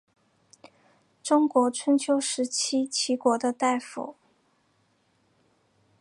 [1.21, 4.15] 中国春秋时期齐国的大夫。